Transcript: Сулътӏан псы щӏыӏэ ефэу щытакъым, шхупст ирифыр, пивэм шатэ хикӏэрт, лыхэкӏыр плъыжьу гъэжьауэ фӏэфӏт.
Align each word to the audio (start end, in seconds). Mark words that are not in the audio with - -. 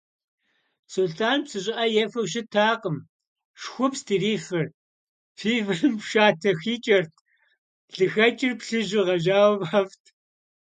Сулътӏан 0.91 1.39
псы 1.45 1.59
щӏыӏэ 1.63 1.85
ефэу 2.03 2.29
щытакъым, 2.31 2.97
шхупст 3.61 4.07
ирифыр, 4.15 4.67
пивэм 5.37 5.95
шатэ 6.09 6.51
хикӏэрт, 6.61 7.13
лыхэкӏыр 7.95 8.53
плъыжьу 8.59 9.05
гъэжьауэ 9.07 9.55
фӏэфӏт. 9.69 10.05